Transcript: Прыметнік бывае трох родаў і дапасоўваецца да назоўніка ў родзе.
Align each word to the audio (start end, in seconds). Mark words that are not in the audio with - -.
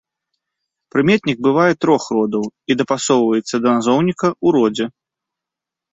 Прыметнік 0.93 1.37
бывае 1.49 1.67
трох 1.85 2.03
родаў 2.17 2.43
і 2.49 2.71
дапасоўваецца 2.79 3.55
да 3.67 3.77
назоўніка 3.77 4.27
ў 4.45 4.57
родзе. 4.57 4.85